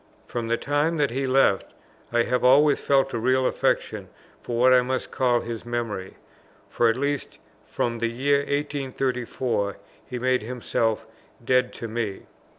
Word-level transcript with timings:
From 0.25 0.47
the 0.47 0.57
time 0.57 0.97
that 0.97 1.11
he 1.11 1.27
left, 1.27 1.75
I 2.11 2.23
have 2.23 2.43
always 2.43 2.79
felt 2.79 3.13
a 3.13 3.19
real 3.19 3.45
affection 3.45 4.09
for 4.41 4.57
what 4.57 4.73
I 4.73 4.81
must 4.81 5.11
call 5.11 5.41
his 5.41 5.63
memory; 5.63 6.15
for, 6.67 6.89
at 6.89 6.97
least 6.97 7.37
from 7.67 7.99
the 7.99 8.09
year 8.09 8.39
1834, 8.39 9.77
he 10.03 10.17
made 10.17 10.41
himself 10.41 11.05
dead 11.45 11.71
to 11.73 11.87
me. 11.87 12.23